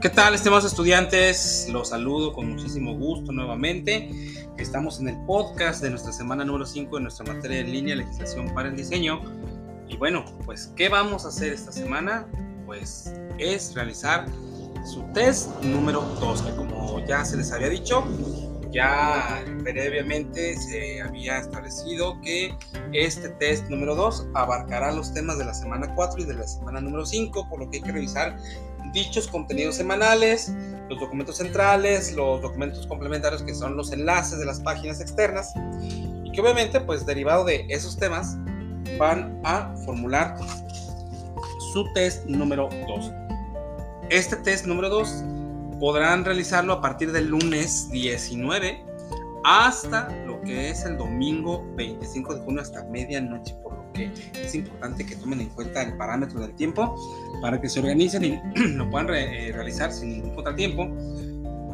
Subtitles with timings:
[0.00, 1.66] ¿Qué tal, estimados estudiantes?
[1.72, 4.08] Los saludo con muchísimo gusto nuevamente.
[4.56, 8.54] Estamos en el podcast de nuestra semana número 5 de nuestra materia en línea, legislación
[8.54, 9.20] para el diseño.
[9.88, 12.28] Y bueno, pues, ¿qué vamos a hacer esta semana?
[12.64, 14.26] Pues es realizar
[14.86, 18.04] su test número 2, que como ya se les había dicho,
[18.70, 22.54] ya previamente se había establecido que
[22.92, 26.80] este test número 2 abarcará los temas de la semana 4 y de la semana
[26.80, 28.36] número 5, por lo que hay que revisar
[28.92, 30.52] dichos contenidos semanales,
[30.88, 35.52] los documentos centrales, los documentos complementarios que son los enlaces de las páginas externas
[36.24, 38.36] y que obviamente pues derivado de esos temas
[38.98, 40.36] van a formular
[41.72, 43.12] su test número 2.
[44.10, 45.24] Este test número 2
[45.78, 48.84] podrán realizarlo a partir del lunes 19
[49.44, 53.54] hasta lo que es el domingo 25 de junio hasta medianoche,
[54.00, 56.96] es importante que tomen en cuenta el parámetro del tiempo
[57.40, 58.40] para que se organicen y
[58.74, 60.88] lo puedan eh, realizar sin ningún contratiempo.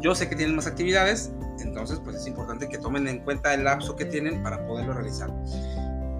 [0.01, 3.63] Yo sé que tienen más actividades, entonces pues es importante que tomen en cuenta el
[3.63, 5.31] lapso que tienen para poderlo realizar.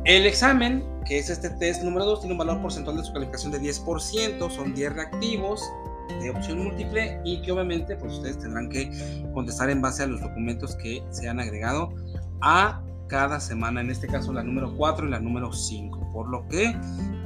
[0.06, 3.52] El examen, que es este test número 2, tiene un valor porcentual de su calificación
[3.52, 5.64] de 10%, son 10 reactivos,
[6.22, 8.92] de opción múltiple y que obviamente pues ustedes tendrán que
[9.34, 11.94] contestar en base a los documentos que se han agregado
[12.42, 16.48] a cada semana, en este caso la número 4 y la número 5, por lo
[16.48, 16.76] que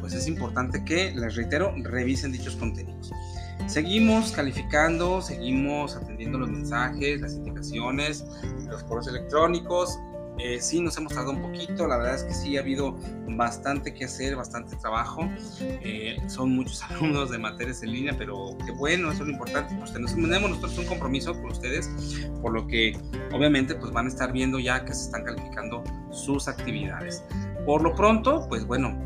[0.01, 3.11] pues es importante que, les reitero, revisen dichos contenidos.
[3.67, 8.25] Seguimos calificando, seguimos atendiendo los mensajes, las indicaciones,
[8.67, 9.99] los correos electrónicos,
[10.39, 13.93] eh, sí nos hemos tardado un poquito, la verdad es que sí ha habido bastante
[13.93, 15.29] que hacer, bastante trabajo.
[15.61, 19.75] Eh, son muchos alumnos de materias en línea, pero qué bueno, eso es lo importante.
[19.75, 21.89] Pues tenemos nosotros un compromiso con ustedes,
[22.41, 22.97] por lo que
[23.31, 27.23] obviamente pues van a estar viendo ya que se están calificando sus actividades.
[27.65, 28.97] Por lo pronto, pues bueno,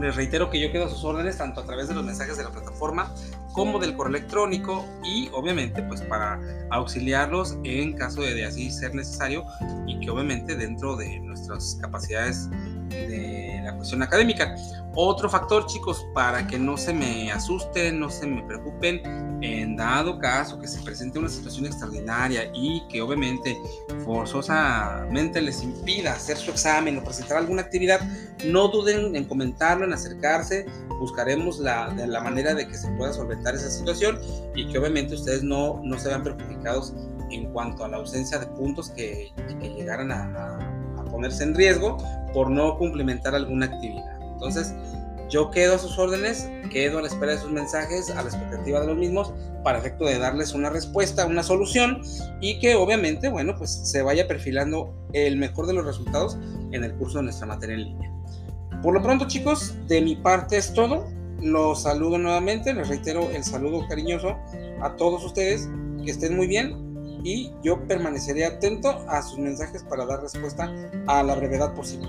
[0.00, 2.44] les reitero que yo quedo a sus órdenes tanto a través de los mensajes de
[2.44, 3.12] la plataforma
[3.52, 6.40] como del correo electrónico y obviamente pues para
[6.70, 9.44] auxiliarlos en caso de, de así ser necesario
[9.86, 12.48] y que obviamente dentro de nuestras capacidades
[12.90, 14.54] de la cuestión académica.
[14.94, 19.00] Otro factor, chicos, para que no se me asusten, no se me preocupen,
[19.42, 23.56] en dado caso que se presente una situación extraordinaria y que obviamente
[24.04, 28.00] forzosamente les impida hacer su examen o presentar alguna actividad,
[28.44, 30.66] no duden en comentarlo, en acercarse,
[30.98, 34.18] buscaremos la, la manera de que se pueda solventar esa situación
[34.54, 36.92] y que obviamente ustedes no, no se vean perjudicados
[37.30, 40.58] en cuanto a la ausencia de puntos que, que llegaran a,
[40.98, 41.96] a ponerse en riesgo
[42.32, 44.20] por no cumplimentar alguna actividad.
[44.32, 44.74] Entonces,
[45.30, 48.80] yo quedo a sus órdenes, quedo a la espera de sus mensajes, a la expectativa
[48.80, 49.32] de los mismos,
[49.62, 52.02] para efecto de darles una respuesta, una solución
[52.40, 56.36] y que obviamente, bueno, pues se vaya perfilando el mejor de los resultados
[56.72, 58.12] en el curso de nuestra materia en línea.
[58.82, 61.06] Por lo pronto, chicos, de mi parte es todo.
[61.40, 64.36] Los saludo nuevamente, les reitero el saludo cariñoso
[64.82, 65.68] a todos ustedes,
[66.04, 66.89] que estén muy bien
[67.22, 70.72] y yo permaneceré atento a sus mensajes para dar respuesta
[71.06, 72.08] a la brevedad posible.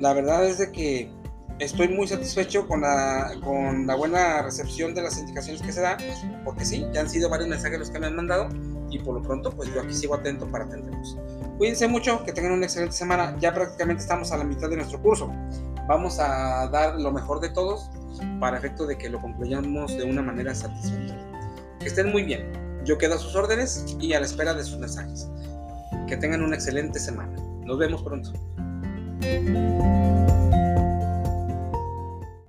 [0.00, 1.10] La verdad es de que
[1.58, 5.96] estoy muy satisfecho con la, con la buena recepción de las indicaciones que se da,
[6.44, 8.48] porque sí, ya han sido varios mensajes los que me han mandado
[8.90, 11.18] y por lo pronto pues yo aquí sigo atento para atenderlos.
[11.58, 15.02] Cuídense mucho, que tengan una excelente semana, ya prácticamente estamos a la mitad de nuestro
[15.02, 15.30] curso.
[15.88, 17.90] Vamos a dar lo mejor de todos
[18.38, 21.26] para efecto de que lo concluyamos de una manera satisfactoria.
[21.80, 24.78] Que estén muy bien, yo quedo a sus órdenes y a la espera de sus
[24.78, 25.28] mensajes.
[26.08, 27.36] Que tengan una excelente semana.
[27.66, 28.32] Nos vemos pronto.